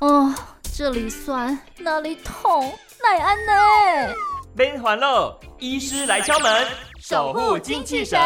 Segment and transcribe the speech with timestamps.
[0.00, 0.34] 哦，
[0.74, 2.70] 这里酸，那里痛，
[3.02, 4.14] 奈安呢？
[4.54, 6.66] 边环了，医师来敲门，
[7.00, 8.20] 守护精气神。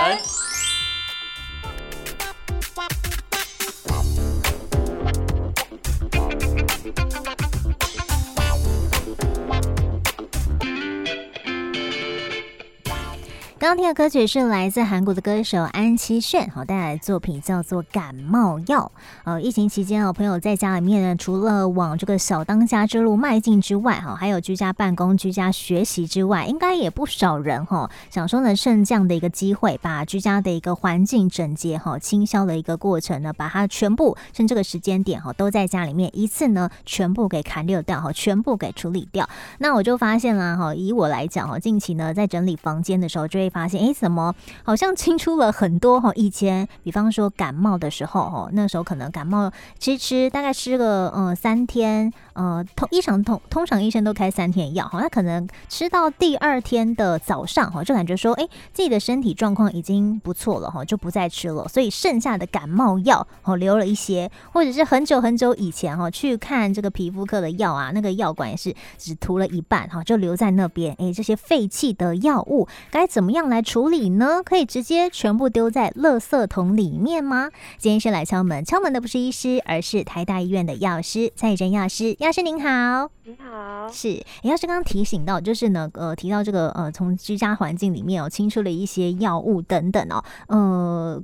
[13.61, 18.91] 刚听的歌曲是来自韩国的歌手安七炫，好带来的作品叫做《感冒药》。
[19.25, 39.29] 呃，疫情期间哦，朋友在家里面呢，除了往这个小当家之路迈进之外，哈，还有居家办公、居家学习之外，应该也不少人哈，想说呢，趁这样的一个机会，把居家的一个环境整洁哈、清消的一个过程呢，把它全部趁这个时间点哈，都在家里面一次呢，全部给砍掉掉哈，全部给处理掉。
[39.59, 46.11] 那我就发现啦哈，以我来讲哈，近期呢，在整理房间的时候，就发现，哎，怎么好像清出了很多哈？
[46.15, 74.43] 以前，比方说感冒的时候哈，那时候可能感冒吃吃，大概吃个呃三天，呃通一常通通常医生都开三天药哈，那可能吃到第二天的早上哈，就感觉说，哎，自己的身体状况已经不错了哈，就不再吃了，所以剩下的感冒药哦留了一些，或者是很久很久以前哈去看这个皮肤科的药啊，那个药管也是只涂了一半哈，就留在那边，哎，这些废弃的药物该怎么样来处理呢？
[74.45, 77.51] 可以直接全部丢在垃圾桶里面吗？
[77.79, 82.15] 今天是来敲门，敲门的不是医师，而是台大医院的药师蔡以真药师。
[82.19, 91.23] 药师您好，您好，是药师刚刚提醒到，就是呢，呃，提到这个呃，从居家环境里面哦，清出了一些药物等等哦，呃，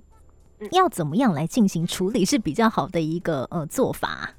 [0.71, 4.31] 要怎么样来进行处理是比较好的一个呃做法？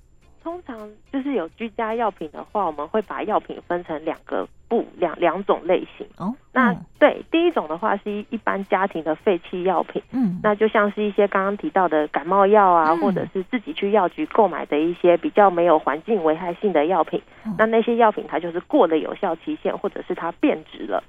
[0.48, 6.08] 通常就是有居家药品的话，我们会把药品分成两个部两两种类型。
[6.16, 17.22] 哦，那嗯对第一种的话是一一般家庭的废弃药品，嗯那就像是一些刚刚提到的感冒药啊，嗯或者是自己去药局购买的一些比较没有环境危害性的药品。
[17.46, 21.04] 嗯那那些药品它就是过了有效期限，或者是它变质了。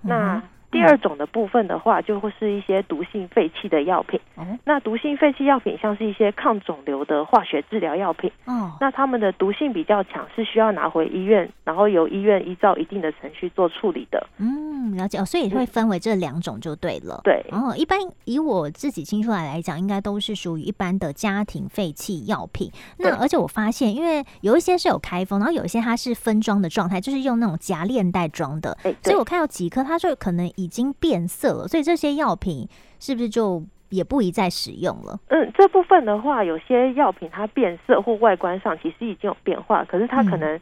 [0.00, 0.42] 那嗯
[0.74, 4.20] 第二种的部分的话，就会是一些毒性废弃的药品。
[4.34, 8.30] 哦那毒性废弃药品像是一些抗肿瘤的化学治疗药品。
[8.44, 14.26] 哦那它们的毒性比较强，是需要拿回医院，然后由医院依照一定的程序做处理的。
[14.38, 17.20] 嗯，了解哦，所以会分为这两种就对了。
[17.22, 22.68] 对，哦，一般以我自己清出来来讲，应该都是属于一般的家庭废弃药品。
[22.98, 32.66] 那而且我发现，因为有一些是有开封，然后有一些它是分装的状态，就是用那种夹链袋装的，所以我看到几颗它就可能已经变色了，所以这些药品
[32.98, 35.20] 是不是就也不宜再使用了？
[35.28, 40.60] 嗯，这部分的话，有些药品它变色或外观上其实已经有变化，可是它可嗯能的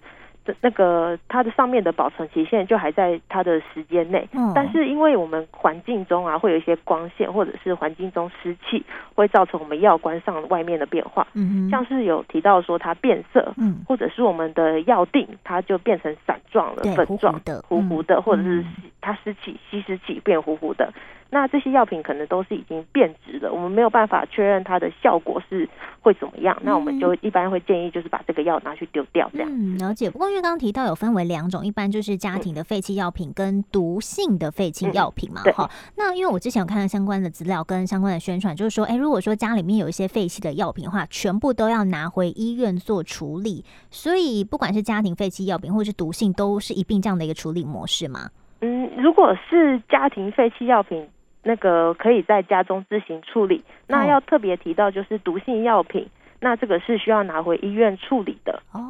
[0.61, 4.29] 那个它的上面的保存期限就还在它的时间内。
[4.33, 20.93] 嗯但是因为我们环境中啊会有一些光线，或者是环境中湿气，会造成我们药罐上外面的变化，嗯哼，像是有提到说它变色，嗯或者是我们的药锭它就变成散状了粉状的、糊糊的，嗯或者是嗯它湿气、吸湿气变糊糊的。
[21.35, 25.67] 那这些药品可能都是已经变质了，我们没有办法确认它的效果是
[26.03, 26.55] 会怎么样。
[26.61, 29.49] 那我们就一般会建议就是把这个药拿去丢掉，这样。
[29.51, 30.11] 嗯，了解。
[30.11, 43.63] 不过因为刚刚提到有分为两种，一般就是家庭的废弃药品跟毒性的废弃药品嘛，嗯对哈、那因为我之前有看到相关的资料跟相关的宣传，就是说，哎，如果说家里面有一些废弃的药品的话，全部都要拿回医院做处理。
[43.91, 48.31] 所以不管是家庭废弃药品或是毒性，都是一并这样的一个处理模式吗。
[48.63, 51.07] 嗯，如果是家庭废弃药品，
[51.43, 53.63] 那个可以在家中自行处理。
[53.87, 56.09] 那哦要特别提到就是毒性药品，
[56.41, 58.63] 那这个是需要拿回医院处理的。
[58.73, 58.81] 哦，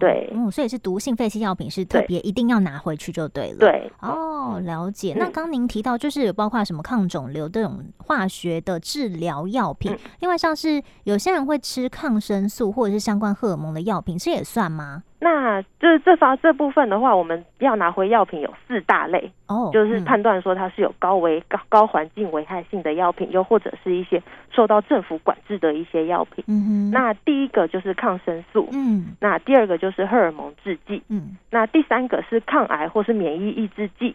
[0.00, 3.58] 对嗯，所以是毒性废弃药品是特对别一定要拿回去就对了。。
[3.58, 5.12] 对，哦，了解。
[5.14, 15.02] 嗯那刚您提到就是有包括什么抗肿瘤这种化学的治疗药品，嗯另外像是有些人会吃抗生素或者是相关荷尔蒙的药品，这也算吗？
[15.24, 20.04] 那就是这方这部分的话，我们要拿回药品有四大类，哦，就是嗯。
[20.04, 24.22] 判断说它是有高危高高环境危害性的药品，又或者是一些
[24.54, 26.44] 受到政府管制的一些药品。
[26.46, 29.16] 嗯哼，那第一个就是抗生素，嗯。
[29.18, 34.14] 那第二个就是荷尔蒙制剂，嗯，那第三个是抗癌或是免疫抑制剂，哦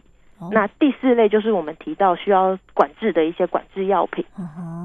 [0.52, 4.26] 那第四类就是我们提到需要管制的一些管制药品。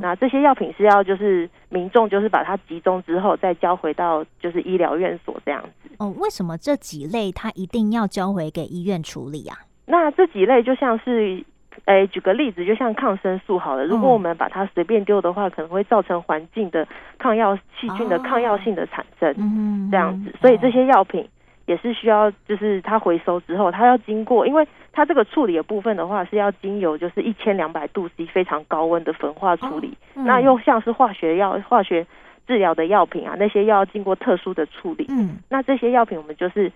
[0.01, 5.91] 那这些药品是要就是民众就是把它集中之后再交回到就是医疗院所这样子。
[5.99, 9.57] 哦，为什么这几类它一定要交回给医院处理啊？
[9.87, 11.45] 那这几类就像是，
[11.85, 16.87] 诶，举个例子，就像抗生素好了，如果嗯我们把它随便丢的话，可能会造成环境的
[17.19, 20.35] 抗药细菌的哦抗药性的产生，嗯哼，这样子。
[20.41, 21.29] 所以这些药品
[21.67, 29.97] 也是需要，就是它回收之后，它要经过，因为它这个处理的部分的话，是要经由就是一千两百度 C 非常高温的焚化处理。
[30.15, 32.07] 嗯那又像是化学药、化学
[32.47, 35.07] 治疗的药品啊，那些要经过特殊的处理。
[35.09, 36.71] 嗯那这些药品我们就是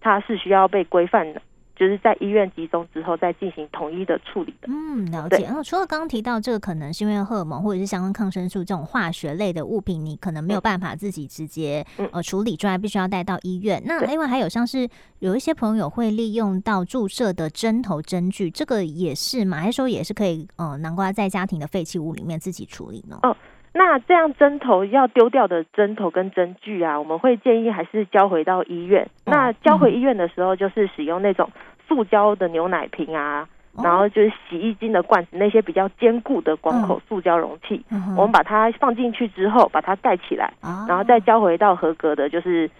[0.00, 1.40] 它是需要被规范的，
[1.76, 4.68] 就是在医院集中之后再进行统一的处理的。
[4.68, 5.42] 嗯，了解。
[5.44, 13.82] 然后除了刚刚提到这个，可能是因为荷尔蒙或者是相关抗生素这种化学类的物品，你可能没有办法自己直接嗯呃处理出来，必须要带到医院。
[13.84, 14.88] 那另外还有像是
[15.18, 19.58] 有一些朋友会利用到注射的针头针具，这个也是吗？
[19.58, 23.18] 还是说也是可以呃南瓜在家庭的废弃物里面自己处理呢？
[23.22, 23.36] 哦
[23.76, 29.02] 那这样针头要丢掉的针头跟针具啊，我们会建议还是交回到医院。
[29.24, 29.32] 哦。
[29.32, 31.50] 那交回医院的时候，就是使用那种
[31.88, 33.82] 塑胶的牛奶瓶啊，哦。
[33.82, 37.84] 然后就是洗衣精的罐子，那些比较坚固的广口塑胶容器，
[38.16, 40.86] 我们把它放进去之后，把它盖起来，啊。
[40.88, 42.70] 然后再交回到合格的，就是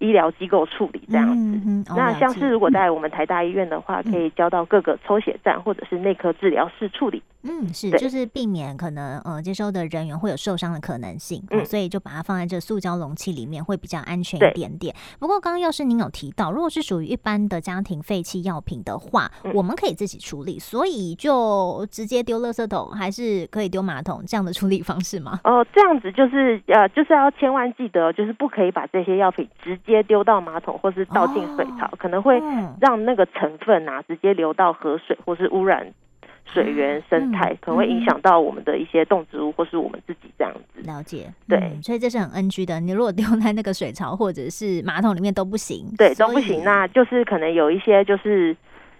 [0.00, 1.94] 医疗机构处理这样子。
[1.96, 7.22] 那像是如果在我们台大医院的话，可以交到各个抽血站或者是内科治疗室处理。
[7.44, 14.94] 嗯，是，就是避免可能呃接收的人员会有受伤的可能性，所以就把它放在这塑胶容器里面会比较安全一点点。
[15.18, 19.52] 不过刚刚要是您有提到，如果是属于一般的家庭废弃药品的话，嗯。
[19.54, 25.38] 我们可以自己处理，所以就直接丢垃圾桶，还是可以丢马桶这样的处理方式吗？
[25.44, 32.74] 哦，这样子就是呃，就是要千万记得，就是不可以把这些药品直接丢到马桶或是倒进水槽，可能会嗯。
[32.80, 35.92] 让那个成分啊直接流到河水或是污染
[36.44, 40.80] 水源生态，嗯可能会影响到我们的一些动植物或是我们自己这样子。
[40.82, 42.80] 了解，对嗯所以这是很 NG 的。
[42.80, 46.62] 你如果丢在那个水槽或者是马桶里面都不行，对，都不行。
[46.64, 48.56] 那就是可能有一些就是。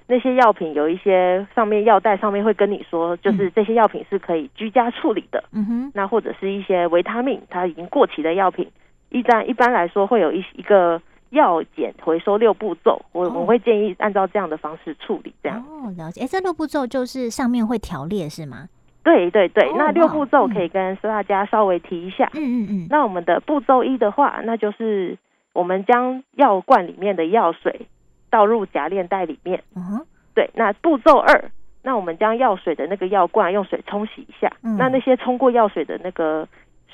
[0.09, 5.43] 那些药品有一些上面药袋上面会跟你说，就是这些药品是可以居家处理的。
[5.53, 8.69] 嗯哼，那或者是一些维他命，它已经过期的药品，
[9.09, 11.01] 一般一般来说会有一一个
[11.33, 15.63] 药检回收六步骤，我哦我会建议按照这样的方式处理，这样。
[15.69, 16.23] 哦，了解。
[16.23, 18.69] 哎，这六步骤就是上面会条列是吗？
[19.03, 22.31] 对对对，哦那六步骤嗯可以跟大家稍微提一下。
[22.35, 25.19] 嗯嗯嗯，那我们的步骤一的话，那就是
[25.53, 27.89] 我们将药罐里面的药水
[28.31, 29.65] 倒入夹链袋里面。
[29.75, 31.51] 嗯哼，对，那步骤二，
[31.83, 34.53] 那我们将药水的那个药罐用水冲洗一下。
[34.63, 36.47] 嗯那那些冲过药水的那个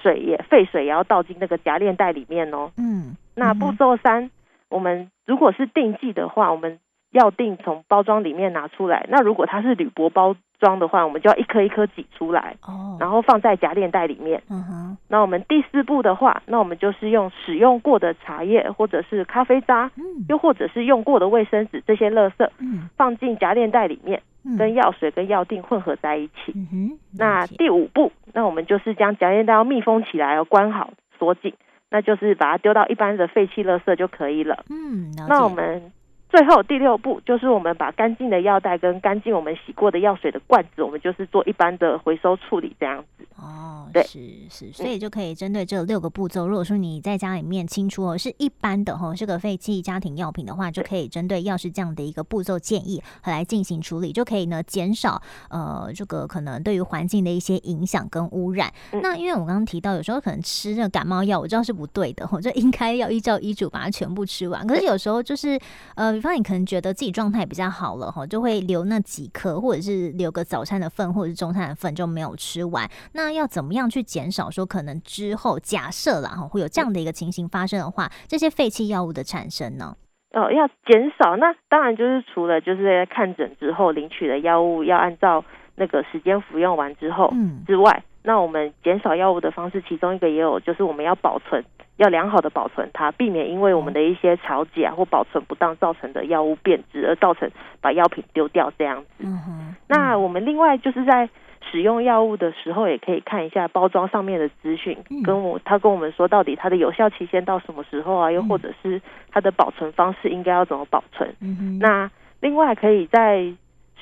[0.02, 2.70] 水也废水也要倒进那个夹链袋里面哦。
[2.76, 4.30] 嗯，那步骤三，
[4.68, 6.78] 我们如果是定剂的话，我们
[7.12, 9.06] 要定从包装里面拿出来。
[9.08, 14.42] 那如果它是铝箔包装的话，我们就要一颗一颗挤出来，哦，然后放在夹链袋里面。
[14.50, 24.27] 嗯哼，那我们第四步的话，那我们就是用使用过的茶叶或者是咖啡渣，嗯又或者是用过的卫生纸这些垃圾，嗯放进夹链袋里面，嗯，
[24.58, 26.52] 跟药水跟药定混合在一起。
[26.54, 31.54] 嗯，那第五步，那我们就是将夹链袋要密封起来，要关好锁紧，
[31.90, 34.64] 那就是把它丢到一般的废弃垃圾就可以了。
[34.70, 35.92] 嗯，那我们
[36.28, 43.24] 最后第六步就是我们把干净的药袋跟干净我们洗过的药水的罐子，我们就是做一般的回收处理这样子。
[43.36, 44.18] 哦，对是
[44.50, 46.46] 是，所以就可以针对这六个步骤。
[46.46, 58.72] 如果说你在家里面清除哦是一般的哦这个废弃家庭药品的话，就可以针对药师这样的一个步骤建议来进行处理，就可以呢减少呃这个可能对于环境的一些影响跟污染。
[58.92, 64.66] 嗯那因为我刚刚提到，有时候可能吃那个感冒药，我知道是不对的，我就应该要依照医嘱把它全部吃完。
[64.66, 65.58] 可是有时候就是
[65.94, 72.90] 呃，比方你可能觉得自己状态比较好了哈，就会留那几颗，或者是留个早餐的份或者是中餐的份就没有吃完。
[73.14, 79.94] 那要怎么样去减少说可能之后假设啦哈会有这样的一个情形发生的话，这些废弃药物的产生呢？
[80.32, 85.44] 哦，要减少，那当然就是除了就是在看诊之后领取的药物要按照
[85.76, 91.64] 那个时间服用完之后嗯之外，那我们减少药物的方式，其中一个也有就是我们要保存，
[91.96, 99.24] 要良好的保存它，避免因为我们的一些调节啊或保存不当造成的药物变质，而造成把药品丢掉这样子。
[99.24, 101.26] 嗯哼，那我们另外就是在
[101.70, 111.34] 使用药物的时候，也可以看一下包装上面的资讯嗯，跟我他跟我们说到底它的有效期限到什么时候啊，又或者是它的保存方式应该要怎么保存。
[111.40, 113.50] 嗯哼，那另外可以在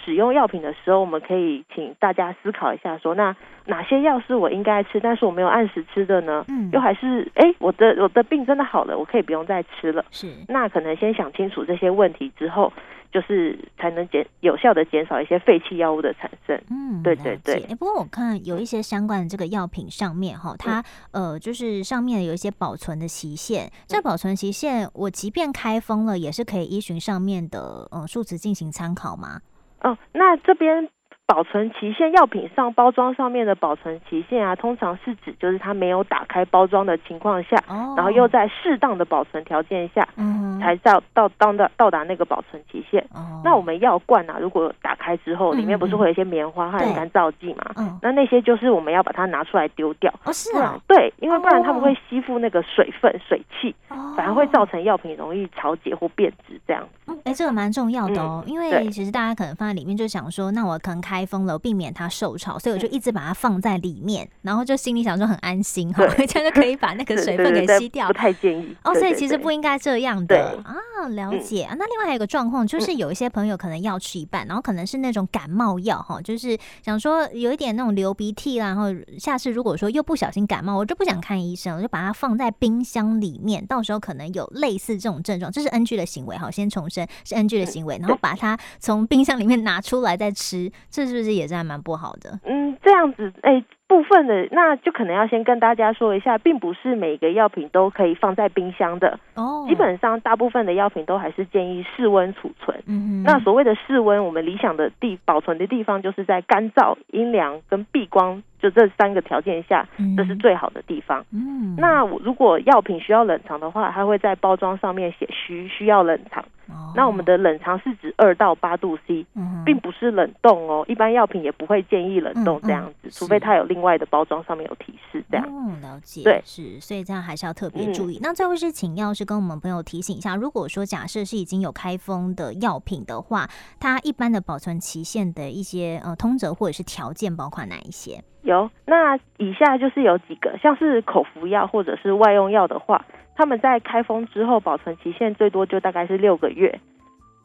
[0.04, 3.34] 使用药品的时候，我们可以请大家思考一下说那
[3.64, 6.44] 哪些药是我应该吃，但是我没有按时吃的呢？
[6.48, 10.04] 嗯又还是哎，我的我的病真的好了，我可以不用再吃了。
[10.10, 12.72] 是那可能先想清楚这些问题之后，
[13.10, 16.60] 就是才能减有效的减少一些废弃药物的产生。
[16.70, 29.40] 嗯，对对对诶不过我看有一些相关的这个药品上面哈，它、呃就是上面有一些保存的期限，这保存期限我即便开封了，也是可以依循上面的嗯数值进行参考吗？
[29.83, 30.88] 哦，那这边
[31.26, 43.00] 保存期限，药品上包装上面的保存期限啊，通常是指就是它没有打开包装的情况下，哦，然后又在适当的保存条件下，嗯才到到到到到达那个保存期限。
[43.12, 47.73] 哦，那我们药罐啊，如果打开之后，嗯里面不是会有一些棉花和干燥剂嘛？
[47.76, 47.99] 嗯。
[48.02, 51.85] 那那些就是我们要把它拿出来丢掉，哦是啊，对，因为不然它们哦。
[51.87, 57.15] 会吸附那个水分、水汽，哦反而会造成药品容易潮解或变质这样子。
[57.26, 68.14] 嗯哎、这个蛮重要的哦，因为其实大家可能放在里面就想说，那我可能开封了，避免它受潮，所以我就一直把它放在里面，然后就心里想说很安心哈， 这样就可以把那 个水分给吸掉不。
[68.14, 68.76] 太建议。
[68.85, 71.75] 哦，所以其实不应该这样的啊，了嗯解、啊。
[71.76, 78.85] 那另外还有一个状况，就是有一些朋友可能药吃一半，然后可能是那种感冒药哈，就是想说有一点那种流鼻涕啦，然后
[79.18, 86.49] 下次如果说又不小心感冒，我就不想看医生，我就把它放在冰箱里面，到时候可能有类似这种症状，这是 NG 的行为哈。
[86.50, 92.38] 先重申是 NG 的行为，然后把它从冰箱里面拿出来再吃，这是不是也是还蛮不好的？
[92.44, 102.76] 嗯，这样子，哎、部分的那就可能要先跟大家说一下，并不是每个药品都可以放在冰箱的，哦，基本上大部分的药品都还是建议室温储存。
[102.87, 111.25] 嗯哼，那所谓的室温，我们理想的地保存的地方就是在干燥、阴凉跟避光，就这三个条件下，这是最好的地方。
[111.32, 116.44] 嗯，那我如果药品需要冷藏的话，它会在包装上面写需需要冷藏。
[116.68, 120.85] 哦那我们的冷藏是指二到八度 C，嗯并不是冷冻哦。
[120.88, 125.46] 一般药品也不会建议冷冻嗯这样子，嗯除非它有另外的包装上面有提示这样。
[125.49, 128.18] 嗯，了解，对是，所以这样还是要特别嗯注意。
[128.23, 138.23] 那最后是请药师跟我们朋友提醒一下，如果说假设是已经有开封的药品的话，它一般的保存期限的一些呃通则或者是条件包括哪一些？
[138.42, 143.04] 有，那以下就是有几个，像是口服药或者是外用药的话，
[143.36, 146.80] 他们在开封之后保存期限最多就大概是六个月。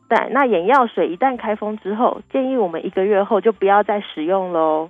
[0.10, 4.90] 对，那眼药水一旦开封之后，建议我们一个月后就不要再使用喽。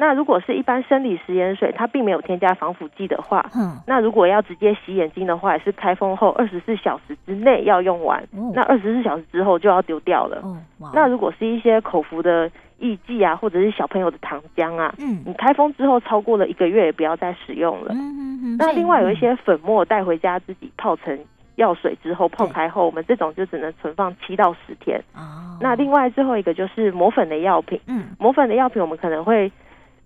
[0.00, 8.50] 那如果是一般生理食盐水，它并没有添加防腐剂的话，嗯，那如果要直接洗眼睛的话，也是开封后二十四小时之内要用完，哦。
[8.54, 10.38] 那二十四小时之后就要丢掉了。
[10.42, 10.56] 哦，
[10.94, 15.22] 那如果是一些口服的益剂啊，或者是小朋友的糖浆啊，嗯。
[15.26, 17.92] 你开封之后超过了一个月，也不要再使用了。
[17.92, 21.18] 嗯嗯嗯，那另外有一嗯些粉末带回家自己泡成
[21.56, 24.98] 药水之后泡开后，我们这种就只能存放七到十天。
[25.14, 28.04] 哦，那另外最后一个就是磨粉的药品，嗯。
[28.18, 29.52] 磨粉的药品我们可能会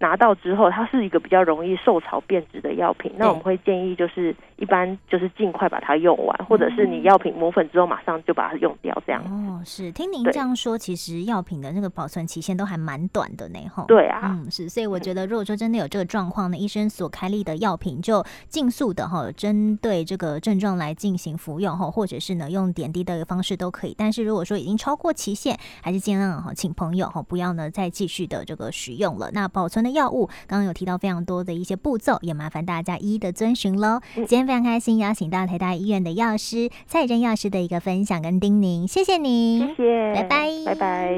[0.04, 9.22] 拿到之后，它是一个比较容易受潮变质的药品，那我们会建议就是一般就是尽快把它用完，或者是你药品磨粉之后马上就把它用掉，这样。
[9.24, 13.86] 哦，是听您这样说，其实药品的那个保存期限都还蛮短的呢，吼。
[13.86, 23.94] 对啊，嗯，是，所以我觉得，如果说真的有这个状况呢，医生所开立的药品就尽速的哈，针对这个症状来进行服用哈，或者是呢用点滴的方式都可以。
[23.96, 29.30] 但是如果说已经超过期限，还是尽量哈，请朋友哈不要呢再继续的这个使用了。
[29.32, 34.00] 那保存的药物，刚刚有提到非常多的一些步骤，也麻烦大家一一的遵循喽。
[34.16, 41.14] 嗯今天非常开心邀请到台大医院的药师蔡珍药师的一个分享跟叮咛，谢谢您，谢谢，拜拜拜拜。